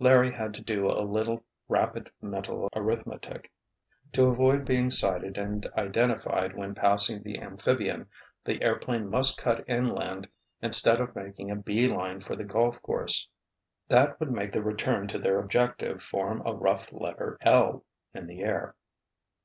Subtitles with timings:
[0.00, 3.52] Larry had to do a little rapid mental arithmetic.
[4.14, 8.08] To avoid being sighted and identified when passing the amphibian,
[8.44, 10.26] the airplane must cut inland
[10.60, 13.28] instead of making a beeline for the golf course.
[13.86, 18.42] "That would make the return to their objective form a rough letter "L" in the
[18.42, 18.74] air.